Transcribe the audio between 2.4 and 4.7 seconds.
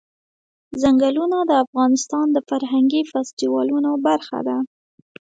فرهنګي فستیوالونو برخه ده.